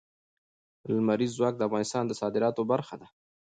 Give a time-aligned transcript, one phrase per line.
[0.95, 3.07] لمریز ځواک د افغانستان د صادراتو برخه ده.